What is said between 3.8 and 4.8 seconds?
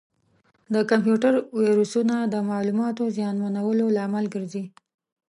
لامل ګرځي.